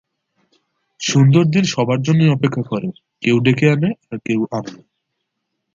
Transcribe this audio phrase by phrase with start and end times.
[0.99, 2.87] সুন্দর দিন সবার জন্যই অপেক্ষা করে
[3.21, 4.83] কেউ ডেকে আনে আর কেউ আনে না।